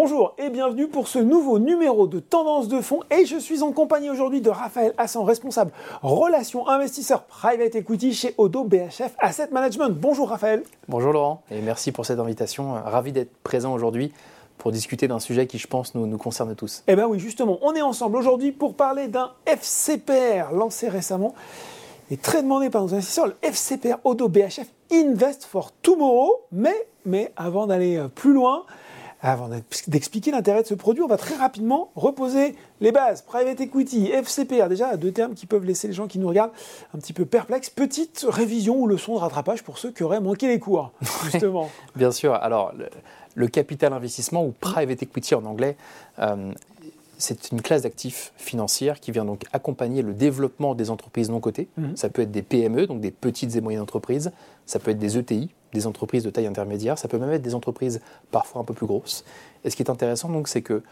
[0.00, 3.72] Bonjour et bienvenue pour ce nouveau numéro de Tendance de fonds et je suis en
[3.72, 5.72] compagnie aujourd'hui de Raphaël Hassan, responsable
[6.02, 9.88] relations investisseurs private equity chez Odo BHF Asset Management.
[9.90, 10.62] Bonjour Raphaël.
[10.86, 12.74] Bonjour Laurent et merci pour cette invitation.
[12.74, 14.12] Ravi d'être présent aujourd'hui
[14.56, 16.84] pour discuter d'un sujet qui, je pense, nous, nous concerne tous.
[16.86, 21.34] Eh bien oui, justement, on est ensemble aujourd'hui pour parler d'un FCPR lancé récemment
[22.12, 26.42] et très demandé par nos investisseurs, le FCPR Odo BHF Invest for Tomorrow.
[26.52, 28.62] Mais, mais avant d'aller euh, plus loin,
[29.20, 29.48] avant
[29.88, 33.22] d'expliquer l'intérêt de ce produit, on va très rapidement reposer les bases.
[33.22, 36.52] Private Equity, FCPR, déjà deux termes qui peuvent laisser les gens qui nous regardent
[36.94, 37.70] un petit peu perplexes.
[37.70, 40.92] Petite révision ou leçon de rattrapage pour ceux qui auraient manqué les cours,
[41.24, 41.68] justement.
[41.96, 42.34] Bien sûr.
[42.34, 42.72] Alors,
[43.34, 45.76] le, capital investissement ou Private Equity en anglais,
[46.20, 46.52] euh,
[47.18, 51.68] c'est une classe d'actifs financières qui vient donc accompagner le développement des entreprises non cotées.
[51.76, 51.96] Mhm.
[51.96, 54.30] Ça peut être des PME, donc des petites et moyennes entreprises.
[54.64, 56.98] Ça peut être des ETI, des entreprises de taille intermédiaire.
[56.98, 59.24] Ça peut même être des entreprises parfois un peu plus grosses.
[59.64, 60.82] Et ce qui est intéressant, donc, c'est que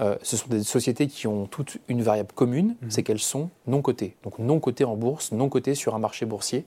[0.00, 2.90] euh, ce sont des sociétés qui ont toutes une variable commune, mhm.
[2.90, 4.16] c'est qu'elles sont non cotées.
[4.24, 6.64] Donc non cotées en bourse, non cotées sur un marché boursier.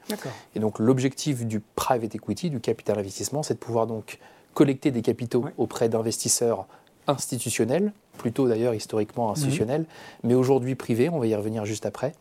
[0.55, 4.19] Et donc l'objectif du private equity, du capital investissement, c'est de pouvoir donc
[4.53, 6.67] collecter des capitaux auprès d'investisseurs
[7.07, 9.85] institutionnel, plutôt d'ailleurs historiquement mhm.
[10.23, 12.13] mais aujourd'hui privé, on va y revenir juste après,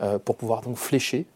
[0.00, 1.26] euh, pour pouvoir donc flécher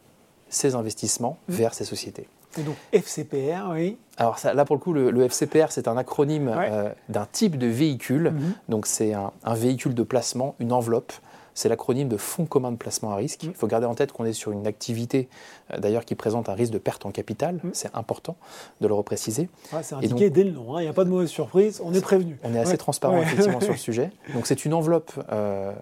[0.49, 1.55] ces investissements mhm.
[1.55, 2.29] vers ces sociétés.
[2.59, 3.99] Et donc FCPR, oui.
[4.17, 8.31] Alors là pour le coup, le, FCPR c'est un acronyme euh, d'un type de véhicule,
[8.31, 8.55] mhm.
[8.69, 11.13] donc c'est un, véhicule de placement, une enveloppe
[11.57, 13.45] c'est l'acronyme de Fonds commun de placement à risque.
[13.45, 13.51] Mm.
[13.51, 15.29] Il faut garder en tête qu'on est sur une activité
[15.73, 17.61] euh, d'ailleurs qui présente un risque de perte en capital.
[17.63, 17.71] Mm.
[17.73, 18.37] C'est important
[18.81, 19.49] de le repréciser.
[19.83, 20.81] c'est indiqué dès le nom, hein.
[20.81, 22.39] il n'y a pas de mauvaise surprise, on est prévenu.
[22.43, 24.11] On est assez transparent effectivement sur le sujet.
[24.35, 25.73] Donc c'est une enveloppe euh,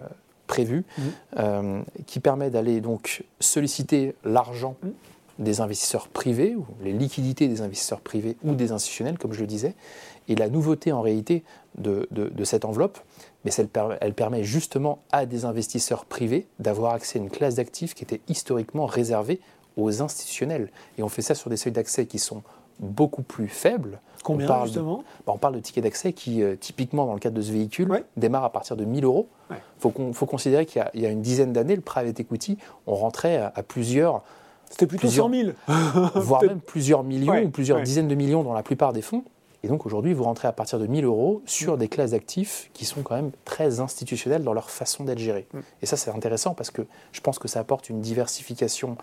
[0.45, 0.85] prévue
[2.05, 4.75] qui permet d'aller donc solliciter l'argent
[5.39, 9.47] des investisseurs privés, ou les liquidités des investisseurs privés ou des institutionnels, comme je le
[9.47, 9.75] disais.
[10.27, 11.43] Et la nouveauté en réalité
[11.77, 12.07] de,
[12.43, 12.99] cette enveloppe,
[13.43, 18.03] mais elle permet justement à des investisseurs privés d'avoir accès à une classe d'actifs qui
[18.03, 19.41] était historiquement réservée
[19.75, 20.69] aux institutionnels.
[20.97, 22.43] Et on fait ça sur des seuils d'accès qui sont
[22.79, 23.99] beaucoup plus faibles.
[24.23, 24.97] Combien on parle justement?
[24.97, 27.51] De, bah, On parle de tickets d'accès qui, euh, typiquement dans le cadre de ce
[27.51, 29.27] véhicule, démarrent à partir de 1000 euros.
[29.51, 29.57] Il
[30.13, 32.57] faut, considérer qu'il y, a une dizaine d'années, le private equity,
[32.87, 34.23] on rentrait à, plusieurs...
[34.73, 35.51] C'était plutôt plusieurs, 100 000
[36.15, 39.23] Voire même plusieurs millions ou plusieurs dizaines de millions dans la plupart des fonds.
[39.61, 42.83] Et donc aujourd'hui, vous rentrez à partir de 1000 euros sur des classes d'actifs qui
[42.83, 45.47] sont quand même très institutionnelles dans leur façon d'être gérées.
[45.53, 45.59] Mm.
[45.83, 48.97] Et ça, c'est intéressant parce que je pense que ça apporte une diversification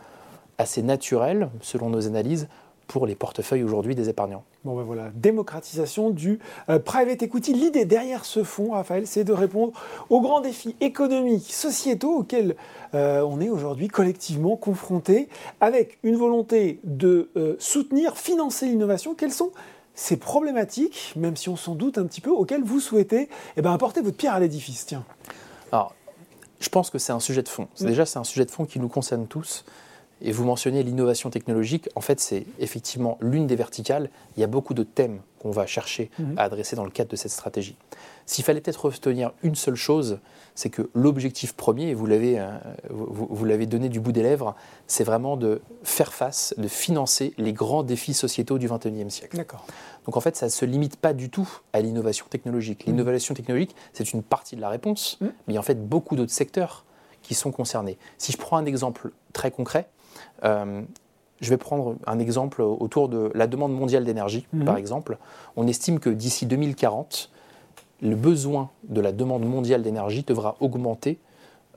[0.58, 2.48] assez naturelle, selon nos analyses,
[2.90, 4.42] pour les portefeuilles aujourd'hui des épargnants.
[4.64, 7.52] Bon ben voilà, démocratisation du euh, private equity.
[7.52, 9.72] L'idée derrière ce fonds, Raphaël, c'est de répondre
[10.08, 12.56] aux grands défis économiques, sociétaux auxquels
[12.94, 15.28] euh, on est aujourd'hui collectivement confrontés,
[15.60, 19.14] avec une volonté de euh, soutenir, financer l'innovation.
[19.14, 19.52] Quels sont
[19.94, 23.72] ces problématiques, même si on s'en doute un petit peu, auxquelles vous souhaitez eh ben,
[23.72, 24.86] apporter votre pierre à l'édifice?
[24.86, 25.04] Tiens.
[25.70, 25.94] Alors,
[26.58, 27.68] je pense que c'est un sujet de fond.
[27.78, 29.64] Déjà, c'est un sujet de fond qui nous concerne tous.
[30.22, 31.88] Et vous mentionnez l'innovation technologique.
[31.94, 34.10] En fait, c'est effectivement l'une des verticales.
[34.36, 36.36] Il y a beaucoup de thèmes qu'on va chercher mm-hmm.
[36.36, 37.76] à adresser dans le cadre de cette stratégie.
[38.26, 40.20] S'il fallait peut-être retenir une seule chose,
[40.54, 42.50] c'est que l'objectif premier, et vous l'avez, euh,
[42.90, 44.54] vous, l'avez donné du bout des lèvres,
[44.86, 49.36] c'est vraiment de faire face, de financer les grands défis sociétaux du XXIe siècle.
[49.36, 49.64] D'accord.
[50.04, 52.86] Donc en fait, ça ne se limite pas du tout à l'innovation technologique.
[52.86, 52.90] Mmh.
[52.90, 55.24] L'innovation technologique, c'est une partie de la réponse, mmh.
[55.24, 56.84] mais il y a en fait beaucoup d'autres secteurs
[57.22, 57.98] qui sont concernés.
[58.18, 59.88] Si je prends un exemple très concret,
[60.42, 64.64] je vais prendre un exemple autour de la demande mondiale d'énergie, mmh.
[64.64, 65.18] par exemple.
[65.56, 67.30] On estime que d'ici 2040,
[68.02, 71.18] le besoin de la demande mondiale d'énergie devra augmenter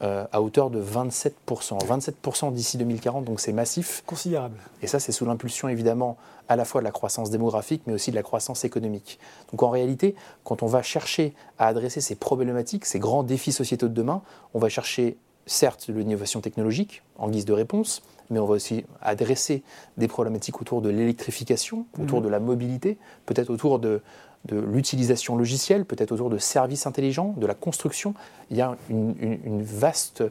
[0.01, 1.31] euh, à hauteur de 27%.
[1.79, 4.03] 27% d'ici 2040, donc c'est massif.
[4.05, 4.57] Considérable.
[4.81, 6.17] Et ça, c'est sous l'impulsion évidemment
[6.49, 9.19] à la fois de la croissance démographique, mais aussi de la croissance économique.
[9.51, 13.87] Donc en réalité, quand on va chercher à adresser ces problématiques, ces grands défis sociétaux
[13.87, 14.23] de demain,
[14.53, 19.63] on va chercher certes l'innovation technologique en guise de réponse, mais on va aussi adresser
[19.97, 22.23] des problématiques autour de l'électrification, autour mmh.
[22.23, 24.01] de la mobilité, peut-être autour de,
[24.45, 28.13] de l'utilisation logicielle, peut-être autour de services intelligents, de la construction.
[28.51, 30.23] Il y a une, vaste,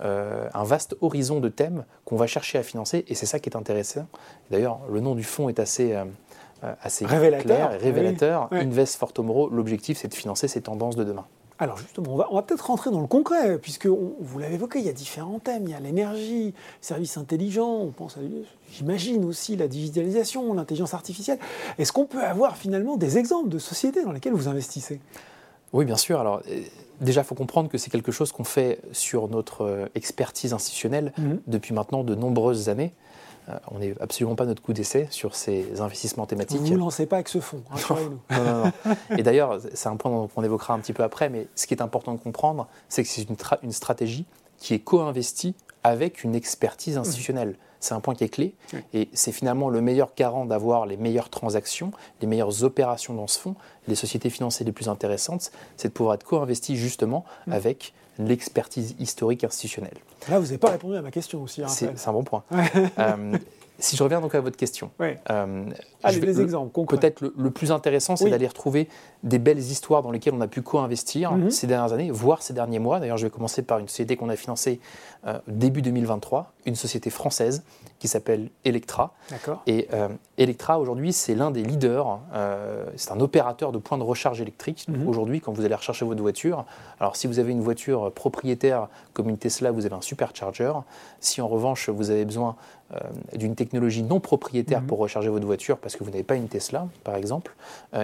[0.00, 3.48] euh, un vaste horizon de thèmes qu'on va chercher à financer et c'est ça qui
[3.48, 4.06] est intéressant.
[4.50, 6.04] D'ailleurs, le nom du fonds est assez, euh,
[6.82, 8.48] assez révélateur, clair révélateur.
[8.52, 11.26] Invest for Tomorrow, l'objectif c'est de financer ces tendances de demain.
[11.60, 14.88] Alors justement, on va, peut-être rentrer dans le concret, puisque vous l'avez évoqué, il y
[14.88, 15.64] a différents thèmes.
[15.64, 18.16] Il y a l'énergie, services intelligents, on pense
[18.72, 21.38] j'imagine aussi la digitalisation, l'intelligence artificielle.
[21.78, 25.00] Est-ce qu'on peut avoir finalement des exemples de sociétés dans lesquelles vous investissez?
[25.74, 26.18] Oui, bien sûr.
[26.18, 26.62] Alors euh,
[27.02, 31.12] déjà, il faut comprendre que c'est quelque chose qu'on fait sur notre euh, expertise institutionnelle
[31.18, 31.40] mhm.
[31.46, 32.94] depuis maintenant de nombreuses années.
[33.70, 36.60] On n'est absolument pas notre coup d'essai sur ces investissements thématiques.
[36.60, 38.72] Vous ne lancez pas avec ce fonds, non, non, non.
[39.16, 41.82] Et d'ailleurs, c'est un point qu'on évoquera un petit peu après, mais ce qui est
[41.82, 44.26] important de comprendre, c'est que c'est une, une stratégie
[44.58, 47.56] qui est co-investie avec une expertise institutionnelle.
[47.80, 48.54] C'est un point qui est clé
[48.92, 53.38] et c'est finalement le meilleur garant d'avoir les meilleures transactions, les meilleures opérations dans ce
[53.38, 53.54] fonds.
[53.88, 57.52] Les sociétés financières les plus intéressantes, c'est de pouvoir être co-investi justement mm.
[57.52, 59.96] avec l'expertise historique institutionnelle.
[60.28, 61.62] Là, vous n'avez pas répondu à ma question aussi.
[61.62, 62.44] Hein, c'est un bon point.
[62.98, 63.38] Euh,
[63.80, 65.64] si je reviens donc à votre question, euh,
[66.02, 66.96] Allez, des exemples concrets.
[66.96, 68.88] Peut-être le, plus intéressant, c'est d'aller retrouver
[69.22, 71.50] des belles histoires dans lesquelles on a pu co-investir mhm.
[71.50, 73.00] ces dernières années, voire ces derniers mois.
[73.00, 74.80] D'ailleurs, je vais commencer par une société qu'on a financée
[75.26, 77.62] euh, début 2023, une société française
[77.98, 79.14] qui s'appelle Electra.
[79.66, 82.20] Et euh, Electra, aujourd'hui, c'est l'un des leaders.
[82.32, 84.86] Euh, c'est un opérateur de points de recharge électrique.
[84.88, 85.06] Mhm.
[85.06, 86.64] Aujourd'hui, quand vous allez rechercher votre voiture,
[86.98, 90.72] alors si vous avez une voiture propriétaire comme une Tesla, vous avez un supercharger.
[91.20, 92.56] Si en revanche, vous avez besoin
[93.34, 94.86] d'une technologie non propriétaire mhm.
[94.86, 97.54] pour recharger votre voiture, parce que vous n'avez pas une Tesla, par exemple,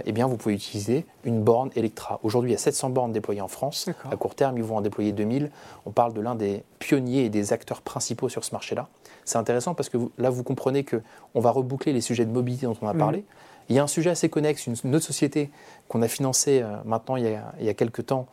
[0.04, 2.20] eh bien, vous pouvez utiliser une borne Electra.
[2.22, 3.88] Aujourd'hui, il y a 700 bornes déployées en France.
[4.10, 5.50] À court terme, ils vont en déployer 2000.
[5.84, 8.88] On parle de l'un des pionniers et des acteurs principaux sur ce marché-là.
[9.24, 12.76] C'est intéressant parce que là, vous comprenez qu'on va reboucler les sujets de mobilité dont
[12.80, 12.98] on a mhm.
[12.98, 13.24] parlé.
[13.68, 15.50] Il y a un sujet assez connexe, une, autre société
[15.88, 18.28] qu'on a financée euh, maintenant il y a, il y a quelques temps,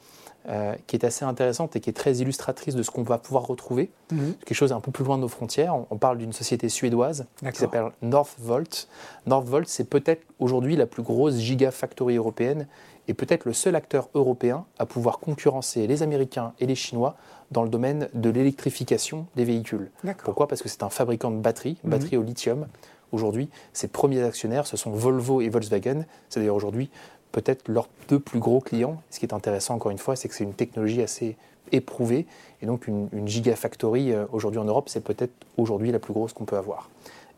[0.50, 3.48] euh, qui est assez intéressante et qui est très illustratrice de ce qu'on va pouvoir
[3.48, 3.92] retrouver.
[4.12, 4.34] Mhm.
[4.46, 5.74] Quelque chose un peu plus loin de nos frontières.
[5.90, 8.90] On, parle d'une société suédoise qui s'appelle Northvolt.
[9.26, 12.68] Northvolt, c'est peut-être aujourd'hui la plus grosse gigafactory européenne
[13.08, 17.16] et peut-être le seul acteur européen à pouvoir concurrencer les Américains et les Chinois
[17.52, 19.92] dans le domaine de l'électrification des véhicules.
[20.26, 20.50] Pourquoi?
[20.50, 21.90] Parce que c'est un fabricant de batteries, mhm.
[21.90, 22.68] batteries au lithium.
[23.14, 26.04] Aujourd'hui, ses premiers actionnaires, ce sont Volvo et Volkswagen.
[26.28, 26.90] C'est d'ailleurs aujourd'hui
[27.34, 29.02] peut-être leurs deux plus gros clients.
[29.10, 31.36] Ce qui est intéressant, encore une fois, c'est que c'est une technologie assez
[31.74, 32.26] éprouvée.
[32.62, 36.46] Et donc, une, gigafactory euh, aujourd'hui en Europe, c'est peut-être aujourd'hui la plus grosse qu'on
[36.46, 36.90] peut avoir.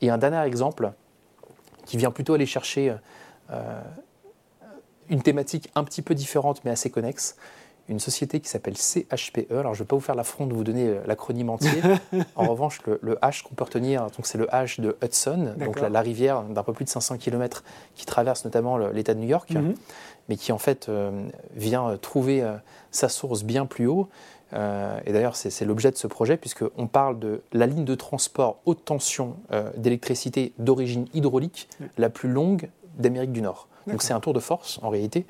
[0.01, 0.91] Et un dernier exemple
[1.85, 2.95] qui vient plutôt aller chercher
[3.51, 3.81] euh,
[5.09, 7.37] une thématique un petit peu différente, mais assez connexe.
[7.87, 9.51] Une société qui s'appelle CHPE.
[9.51, 11.81] Alors, je ne vais pas vous faire l'affront de vous donner euh, l'acronyme entier.
[12.35, 16.43] en revanche, le, H qu'on peut retenir, c'est le H de Hudson, donc la, rivière
[16.43, 19.75] d'un peu plus de 500 km qui traverse notamment l'État de New York, mhm.
[20.29, 21.11] mais qui en fait euh,
[21.55, 22.55] vient trouver euh,
[22.89, 24.09] sa source bien plus haut.
[24.53, 28.85] et d'ailleurs, c'est l'objet de ce projet, puisqu'on parle de la ligne de transport haute
[28.85, 29.35] tension
[29.75, 31.67] d'électricité d'origine hydraulique
[31.97, 33.67] la plus longue d'Amérique du Nord.
[33.87, 35.25] Donc c'est un tour de force en réalité.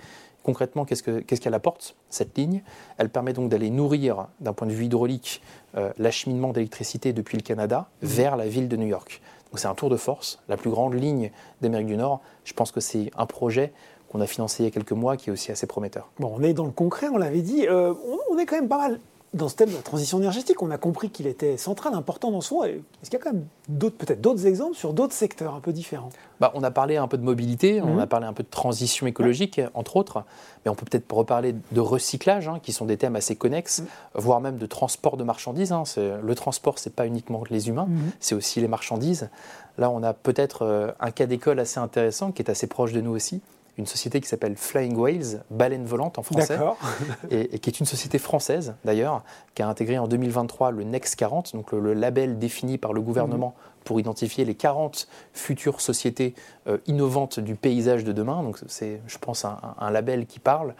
[0.45, 2.61] Concrètement, qu'est-ce qu'elle apporte, cette ligne?
[2.99, 5.41] Elle permet donc d'aller nourrir, d'un point de vue hydraulique,
[5.75, 8.05] euh, l'acheminement d'électricité depuis le Canada mmh.
[8.05, 9.21] vers la ville de New York.
[9.51, 11.31] Donc c'est un tour de force, la plus grande ligne
[11.61, 12.21] d'Amérique du Nord.
[12.43, 13.73] Je pense que c'est un projet
[14.11, 16.11] qu'on a financé il y a quelques mois qui est aussi assez prometteur.
[16.19, 17.65] Bon, on est dans le concret, on l'avait dit.
[17.67, 17.95] Euh,
[18.29, 18.99] on est quand même pas mal
[19.35, 22.41] dans ce thème de la transition énergétique, on a compris qu'il était central, important dans
[22.41, 22.63] son.
[22.63, 25.73] Est-ce qu'il y a quand même d'autres, peut-être d'autres exemples sur d'autres secteurs un peu
[25.73, 26.09] différents?
[26.39, 27.99] Bah, On a parlé un peu de mobilité, on mhm.
[27.99, 30.23] a parlé un peu de transition écologique, entre autres,
[30.63, 33.87] mais on peut peut-être reparler de recyclage, hein, qui sont des thèmes assez connexes, mhm.
[34.15, 35.73] voire même de transport de marchandises.
[35.73, 35.83] Hein.
[35.97, 38.11] Le transport, c'est pas uniquement les humains, mhm.
[38.21, 39.29] c'est aussi les marchandises.
[39.77, 43.01] Là, on a peut-être euh, un cas d'école assez intéressant qui est assez proche de
[43.01, 43.41] nous aussi
[43.77, 46.57] une société qui s'appelle Flying Whales, baleine volante en français,
[47.29, 51.55] et, qui est une société française d'ailleurs, qui a intégré en 2023 le Next 40,
[51.55, 53.83] donc le, label défini par le gouvernement mhm.
[53.83, 56.35] pour identifier les 40 futures sociétés
[56.67, 58.43] euh, innovantes du paysage de demain.
[58.43, 60.73] Donc c'est, je pense, un, un, label qui parle.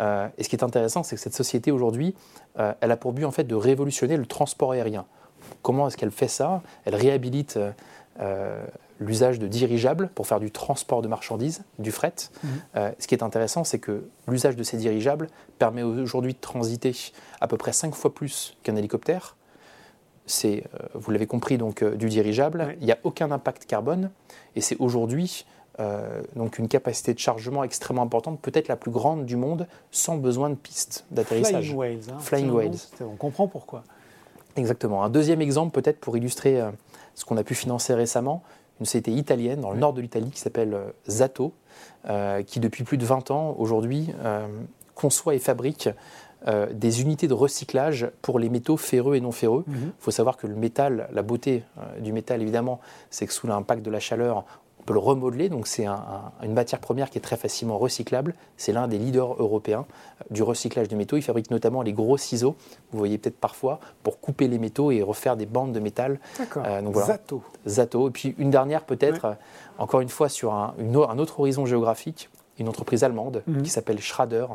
[0.00, 2.14] Euh, et ce qui est intéressant, c'est que cette société aujourd'hui,
[2.58, 5.06] euh, elle a pour but en fait de révolutionner le transport aérien.
[5.62, 6.62] Comment est-ce qu'elle fait ça?
[6.84, 7.58] Elle réhabilite
[9.00, 12.14] l'usage de dirigeables pour faire du transport de marchandises, du fret.
[12.44, 12.50] Mhm.
[12.76, 16.94] Euh, ce qui est intéressant, c'est que l'usage de ces dirigeables permet aujourd'hui de transiter
[17.40, 19.36] à peu près 5 fois plus qu'un hélicoptère.
[20.26, 22.76] C'est, euh, vous l'avez compris, donc euh, du dirigeable.
[22.80, 24.10] Il n'y a aucun impact carbone
[24.54, 25.46] et c'est aujourd'hui
[26.36, 30.50] donc une capacité de chargement extrêmement importante, peut-être la plus grande du monde, sans besoin
[30.50, 31.68] de pistes d'atterrissage.
[31.68, 32.00] Flying Whales.
[32.10, 32.76] Hein, Flying Whales.
[33.00, 33.82] On comprend pourquoi.
[34.56, 35.02] Exactement.
[35.02, 36.60] Un deuxième exemple, peut-être pour illustrer
[37.14, 38.42] ce qu'on a pu financer récemment,
[38.80, 41.52] une société italienne dans le nord de l'Italie qui s'appelle euh, Zato,
[42.08, 44.46] euh, qui depuis plus de 20 ans aujourd'hui euh,
[44.94, 45.88] conçoit et fabrique
[46.72, 49.62] des unités de recyclage pour les métaux ferreux et non ferreux.
[49.68, 49.92] Il mhm.
[49.98, 51.64] faut savoir que le métal, la beauté
[52.00, 54.46] du métal évidemment, c'est que sous l'impact de la chaleur,
[54.80, 58.34] on peut le remodeler, donc c'est une matière première qui est très facilement recyclable.
[58.56, 59.84] C'est l'un des leaders européens
[60.20, 61.16] euh, du recyclage de métaux.
[61.16, 62.56] Il fabrique notamment les gros ciseaux,
[62.92, 66.18] vous voyez peut-être parfois, pour couper les métaux et refaire des bandes de métal.
[66.38, 66.62] D'accord.
[66.66, 67.42] Euh, Zato.
[67.66, 68.08] Zato.
[68.08, 69.34] Et puis une dernière peut-être, euh,
[69.78, 70.74] encore une fois sur un,
[71.18, 73.62] autre horizon géographique, une entreprise allemande mhm.
[73.62, 74.46] qui s'appelle Schrader.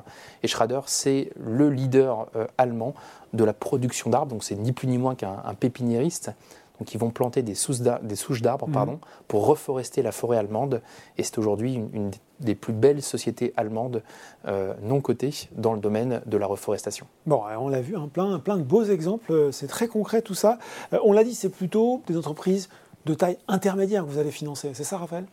[0.42, 2.28] Et Schrader, c'est le leader
[2.58, 2.94] allemand
[3.34, 6.32] de la production d'arbres, donc c'est ni plus ni moins qu'un pépiniériste.
[6.80, 8.98] Donc ils vont planter des souches d'arbres Mhm.
[9.28, 10.82] pour reforester la forêt allemande.
[11.18, 14.04] Et c'est aujourd'hui une, une des plus belles sociétés allemandes
[14.48, 17.08] euh, non cotées dans le domaine de la reforestation.
[17.26, 20.34] Bon, on l'a vu, hein, plein, plein de beaux exemples, euh, c'est très concret tout
[20.34, 20.60] ça.
[20.94, 22.70] Euh, on l'a dit, c'est plutôt des entreprises
[23.06, 25.26] de taille intermédiaire que vous allez financer, c'est ça Raphaël?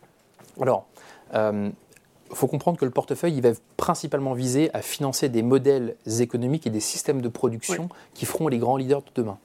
[0.61, 0.85] Alors,
[1.33, 1.71] il
[2.35, 6.69] faut comprendre que le portefeuille il va principalement viser à financer des modèles économiques et
[6.69, 9.37] des systèmes de production qui feront les grands leaders de demain.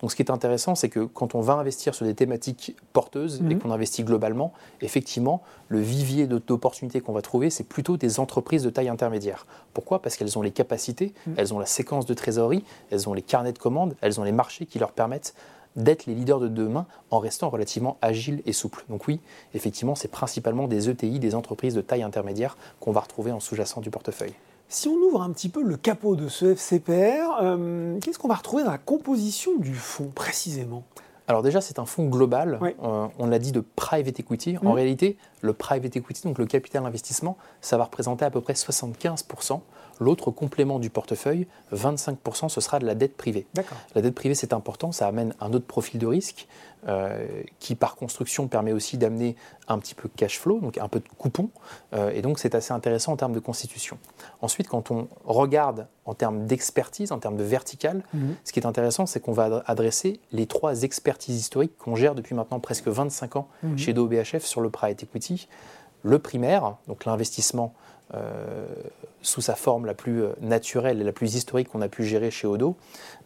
[0.00, 3.40] Donc ce qui est intéressant, c'est que quand on va investir sur des thématiques porteuses
[3.40, 3.58] et Mhm.
[3.60, 8.70] qu'on investit globalement, effectivement, le vivier d'opportunités qu'on va trouver, c'est plutôt des entreprises de
[8.70, 9.46] taille intermédiaire.
[9.74, 10.00] Pourquoi?
[10.02, 11.34] Parce qu'elles ont les capacités, Mhm.
[11.36, 14.32] elles ont la séquence de trésorerie, elles ont les carnets de commandes, elles ont les
[14.32, 15.34] marchés qui leur permettent
[15.76, 18.84] d'être les leaders de demain en restant relativement agiles et souples.
[18.88, 19.20] Donc oui,
[19.54, 23.80] effectivement, c'est principalement des ETI, des entreprises de taille intermédiaire qu'on va retrouver en sous-jacent
[23.80, 24.34] du portefeuille.
[24.70, 28.34] Si on ouvre un petit peu le capot de ce FCPR, euh, qu'est-ce qu'on va
[28.34, 30.84] retrouver dans la composition du fonds précisément?
[31.26, 32.70] Alors déjà, c'est un fonds global, Oui.
[32.82, 34.54] euh, on l'a dit, de private equity.
[34.60, 34.66] Mhm.
[34.66, 38.54] En réalité, le private equity, donc le capital investissement, ça va représenter à peu près
[38.54, 39.62] 75%.
[40.00, 43.46] L'autre complément du portefeuille, 25%, ce sera de la dette privée.
[43.94, 46.46] La dette privée, c'est important, ça amène un autre profil de risque
[46.86, 47.26] euh,
[47.58, 49.34] qui, par construction, permet aussi d'amener
[49.66, 51.50] un petit peu de cash flow, donc un peu de coupon,
[51.92, 53.98] euh, et donc c'est assez intéressant en termes de constitution.
[54.42, 58.36] Ensuite, quand on regarde en termes d'expertise, en termes de vertical, Mhm.
[58.44, 62.34] ce qui est intéressant, c'est qu'on va adresser les trois expertises historiques qu'on gère depuis
[62.36, 63.76] maintenant presque 25 ans Mhm.
[63.78, 65.48] chez DOBHF sur le private equity.
[66.02, 67.74] Le primaire, donc l'investissement
[68.14, 68.64] euh,
[69.20, 72.30] sous sa forme la plus euh, naturelle et la plus historique qu'on a pu gérer
[72.30, 72.76] chez Odo.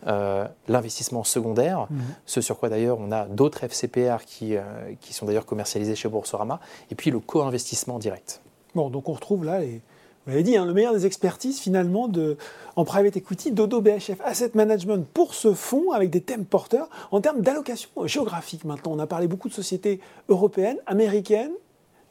[0.08, 2.00] Euh, L'investissement secondaire, Mhm.
[2.26, 4.62] ce sur quoi d'ailleurs on a d'autres FCPR qui, euh,
[5.00, 6.58] qui sont d'ailleurs commercialisés chez Boursorama.
[6.90, 8.40] Et puis le co-investissement direct.
[8.74, 9.80] Bon, donc on retrouve là, les,
[10.24, 12.36] vous l'avez dit, hein, le meilleur des expertises finalement de,
[12.74, 16.88] en private equity, Dodo BHF Asset Management pour ce fonds avec des thèmes porteurs.
[17.12, 21.52] En termes d'allocation géographique maintenant, on a parlé beaucoup de sociétés européennes, américaines.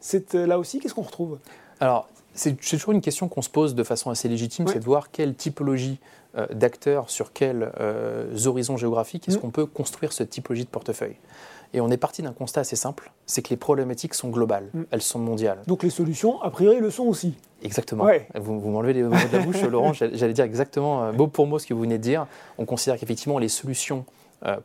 [0.02, 1.38] C'est euh, là aussi, qu'est-ce qu'on retrouve?
[1.80, 5.10] Alors, c'est toujours une question qu'on se pose de façon assez légitime, c'est de voir
[5.10, 5.98] quelle typologie
[6.36, 9.40] euh, d'acteurs sur quels euh, horizons géographiques est-ce Mm.
[9.40, 11.16] qu'on peut construire cette typologie de portefeuille?
[11.74, 14.82] Et on est parti d'un constat assez simple, c'est que les problématiques sont globales, Mm.
[14.90, 15.58] elles sont mondiales.
[15.66, 17.34] Donc les solutions, a priori, le sont aussi.
[17.62, 18.04] Exactement.
[18.04, 18.26] Ouais.
[18.34, 19.92] Vous, vous m'enlevez les mots de la bouche, Laurent.
[19.92, 22.26] J'allais dire exactement, euh, mot pour mot, ce que vous venez de dire.
[22.58, 24.04] On considère qu'effectivement, les solutions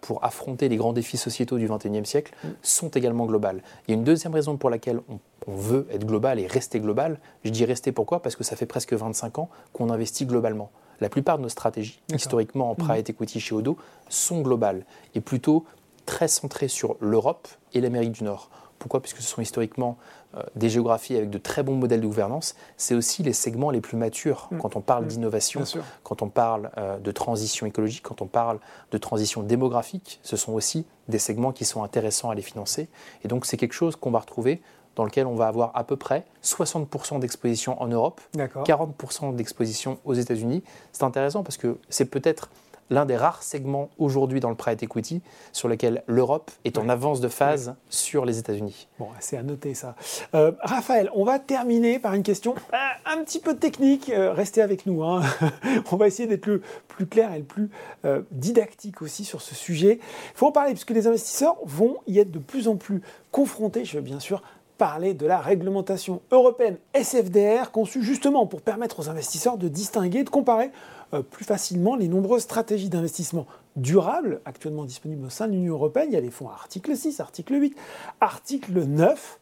[0.01, 2.47] pour affronter les grands défis sociétaux du XXIe siècle Mm.
[2.63, 3.61] sont également globales.
[3.87, 6.79] Il y a une deuxième raison pour laquelle on, on veut être global et rester
[6.79, 7.19] global.
[7.43, 8.21] Je dis rester pourquoi?
[8.21, 10.69] Parce que ça fait presque 25 ans qu'on investit globalement.
[10.99, 13.77] La plupart de nos stratégies, historiquement en private equity chez Odo,
[14.09, 14.83] sont globales
[15.15, 15.65] et plutôt
[16.05, 18.49] très centrées sur l'Europe et l'Amérique du Nord.
[18.79, 19.01] Pourquoi?
[19.01, 19.97] Puisque ce sont historiquement
[20.35, 22.55] euh, des géographies avec de très bons modèles de gouvernance.
[22.77, 24.57] C'est aussi les segments les plus matures Mm.
[24.59, 25.07] quand on parle Mm.
[25.07, 25.63] d'innovation,
[26.03, 28.59] quand on parle euh, de transition écologique, quand on parle
[28.91, 30.19] de transition démographique.
[30.23, 32.87] Ce sont aussi des segments qui sont intéressants à les financer.
[33.23, 34.61] Et donc c'est quelque chose qu'on va retrouver
[34.97, 38.65] dans lequel on va avoir à peu près 60% d'exposition en Europe, D'accord.
[38.65, 40.63] 40% d'exposition aux États-Unis.
[40.91, 42.49] C'est intéressant parce que c'est peut-être
[42.89, 46.89] l'un des rares segments aujourd'hui dans le private equity sur lequel l'Europe est en Ouais.
[46.91, 48.87] avance de phase sur les États-Unis.
[48.97, 49.95] Bon, c'est à noter ça.
[50.33, 54.09] Euh, Raphaël, on va terminer par une question euh, un petit peu technique.
[54.09, 55.03] Euh, restez avec nous.
[55.03, 55.21] hein.
[55.91, 57.69] on va essayer d'être le plus clair et le plus
[58.05, 59.99] euh, didactique aussi sur ce sujet.
[60.01, 63.01] Il faut en parler puisque les investisseurs vont y être de plus en plus
[63.33, 63.83] confrontés.
[63.83, 64.41] Je veux bien sûr
[64.77, 70.29] parler de la réglementation européenne SFDR conçue justement pour permettre aux investisseurs de distinguer, de
[70.29, 70.71] comparer
[71.13, 76.07] euh, plus facilement les nombreuses stratégies d'investissement durables actuellement disponibles au sein de l'Union européenne.
[76.09, 77.75] Il y a les fonds article 6, article 8,
[78.21, 79.39] article 9.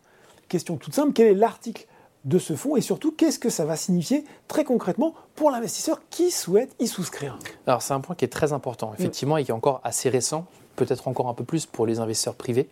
[0.48, 1.88] Question toute simple, quel est l'article
[2.26, 6.32] de ce fonds et surtout qu'est-ce que ça va signifier très concrètement pour l'investisseur qui
[6.32, 7.38] souhaite y souscrire?
[7.68, 10.46] Alors c'est un point qui est très important, effectivement, et qui est encore assez récent,
[10.76, 12.68] peut-être encore un peu plus pour les investisseurs privés,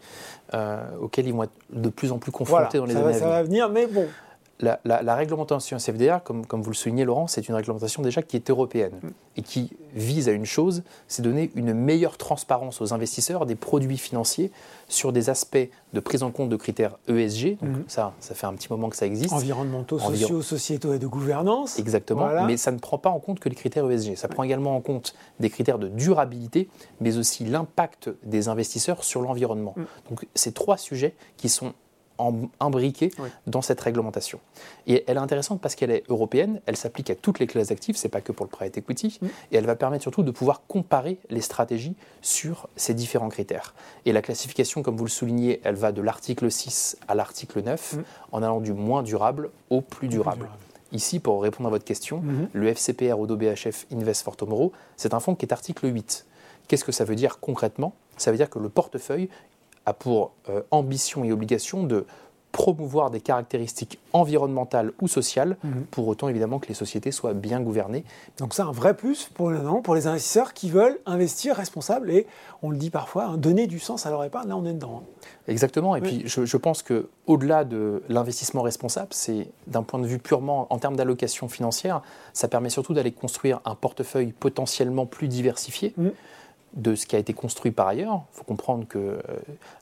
[0.53, 3.15] euh, auxquels ils vont être de plus en plus confrontés dans les ça, années va,
[3.15, 3.35] à ça venir.
[3.35, 4.07] va venir, mais bon,
[4.59, 8.21] La, la- la réglementation SFDR, comme, comme vous le soulignez Laurent, c'est une réglementation déjà
[8.21, 9.07] qui est européenne Mm.
[9.37, 13.97] et qui vise à une chose, c'est donner une meilleure transparence aux investisseurs des produits
[13.97, 14.51] financiers
[14.87, 15.57] sur des aspects
[15.93, 17.57] de prise en compte de critères ESG.
[17.61, 17.83] Donc Mm.
[17.87, 19.33] ça, ça fait un petit moment que ça existe.
[19.33, 21.79] environnementaux, Environ- sociaux, sociétaux et de gouvernance.
[21.79, 22.45] Exactement, Voilà.
[22.45, 24.15] mais ça ne prend pas en compte que les critères ESG.
[24.15, 26.69] Ça prend également en compte des critères de durabilité,
[27.01, 29.73] mais aussi l'impact des investisseurs sur l'environnement.
[29.75, 29.83] Mm.
[30.09, 31.73] Donc, c'est trois sujets qui sont
[33.19, 33.29] Oui.
[33.47, 34.39] dans cette réglementation.
[34.87, 37.95] Et elle est intéressante parce qu'elle est européenne, elle s'applique à toutes les classes d'actifs,
[37.97, 39.19] c'est pas que pour le private equity,
[39.51, 43.73] et elle va permettre surtout de pouvoir comparer les stratégies sur ces différents critères.
[44.05, 47.93] Et la classification, comme vous le soulignez, elle va de l'article 6 à l'article 9,
[47.93, 48.03] Mm.
[48.31, 50.49] en allant du moins durable au plus durable.
[50.91, 52.49] Ici, pour répondre à votre question, Mhm.
[52.53, 56.25] le FCPR Odo BHF Invest for Tomorrow, c'est un fonds qui est article 8.
[56.67, 57.93] Qu'est-ce que ça veut dire concrètement?
[58.15, 59.27] Ça veut dire que le portefeuille
[59.85, 62.05] a pour euh, ambition et obligation de
[62.53, 65.85] promouvoir des caractéristiques environnementales ou sociales, mhm.
[65.89, 68.05] pour autant évidemment que les sociétés soient bien gouvernées.
[68.37, 69.51] Donc c'est un vrai plus pour,
[69.83, 72.27] pour les investisseurs qui veulent investir responsable et,
[72.61, 75.01] on le dit parfois, hein, donner du sens à leur épargne, là on est dedans.
[75.03, 75.25] Hein.
[75.47, 80.19] Exactement, et puis je, je, pense qu'au-delà de l'investissement responsable, c'est d'un point de vue
[80.19, 85.93] purement en termes d'allocation financière, ça permet surtout d'aller construire un portefeuille potentiellement plus diversifié.
[85.97, 86.11] Mhm
[86.73, 88.23] de ce qui a été construit par ailleurs.
[88.33, 89.19] Il faut comprendre que euh,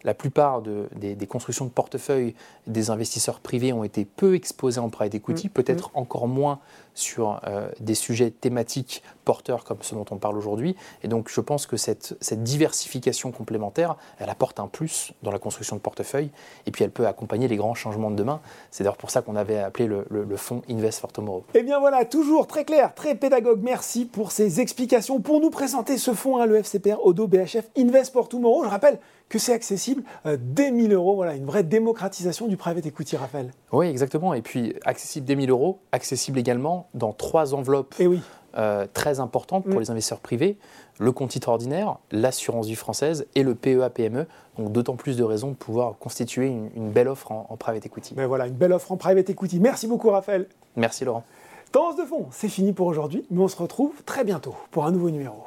[0.03, 2.35] la plupart des, constructions de portefeuille
[2.67, 5.51] des investisseurs privés ont été peu exposés en private equity, mmh.
[5.51, 5.99] peut-être mmh.
[5.99, 6.59] encore moins
[6.93, 10.75] sur euh, des sujets thématiques porteurs comme ceux dont on parle aujourd'hui.
[11.03, 15.75] Et donc je pense que cette, diversification complémentaire, elle apporte un plus dans la construction
[15.75, 16.31] de portefeuille
[16.65, 18.41] et puis elle peut accompagner les grands changements de demain.
[18.71, 20.05] C'est d'ailleurs pour ça qu'on avait appelé le,
[20.37, 21.43] fonds Invest for Tomorrow.
[21.53, 23.61] Eh bien voilà, toujours très clair, très pédagogue.
[23.61, 25.19] Merci pour ces explications.
[25.19, 28.99] Pour nous présenter ce fonds, hein, le FCPR Odo BHF Invest for Tomorrow, je rappelle
[29.31, 31.15] que c'est accessible euh, dès 1000 euros.
[31.15, 33.51] Voilà, une vraie démocratisation du private equity, Raphaël.
[33.71, 34.33] Oui, exactement.
[34.33, 38.21] Et puis, accessible dès 1000 euros, accessible également dans trois enveloppes Et eh oui.
[38.57, 39.79] Euh, très importantes pour mm.
[39.79, 40.57] les investisseurs privés
[40.99, 44.19] le compte titre ordinaire, l'assurance vie française et le PEA-PME.
[44.19, 44.25] E.
[44.57, 48.13] Donc d'autant plus de raisons de pouvoir constituer une, belle offre en, private equity.
[48.15, 49.59] Mais ben voilà, une belle offre en private equity.
[49.59, 50.47] Merci beaucoup, Raphaël.
[50.75, 51.23] Merci, Laurent.
[51.71, 54.91] Tendance de fond, c'est fini pour aujourd'hui, mais on se retrouve très bientôt pour un
[54.91, 55.37] nouveau numéro.